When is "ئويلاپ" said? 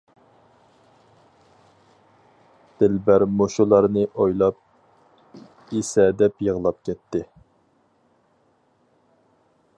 4.23-5.71